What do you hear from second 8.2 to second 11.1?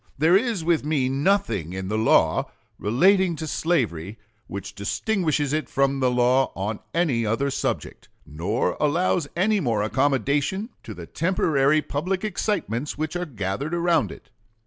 or allows any more accommodation to the